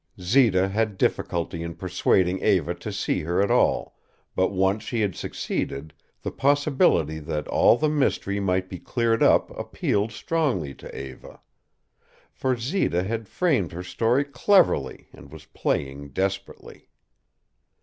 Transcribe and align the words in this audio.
Zita 0.19 0.67
had 0.69 0.97
difficulty 0.97 1.61
in 1.61 1.75
persuading 1.75 2.41
Eva 2.41 2.73
to 2.73 2.91
see 2.91 3.21
her 3.21 3.39
at 3.39 3.51
all, 3.51 3.99
but, 4.35 4.49
once 4.51 4.81
she 4.81 5.01
had 5.01 5.13
succeeded, 5.15 5.93
the 6.23 6.31
possibility 6.31 7.19
that 7.19 7.47
all 7.49 7.77
the 7.77 7.87
mystery 7.87 8.39
might 8.39 8.67
be 8.67 8.79
cleared 8.79 9.21
up 9.21 9.51
appealed 9.55 10.11
strongly 10.11 10.73
to 10.73 10.99
Eva. 10.99 11.39
For 12.31 12.57
Zita 12.57 13.03
had 13.03 13.27
framed 13.29 13.73
her 13.73 13.83
story 13.83 14.23
cleverly 14.23 15.07
and 15.13 15.31
was 15.31 15.45
playing 15.45 16.09
desperately. 16.13 16.89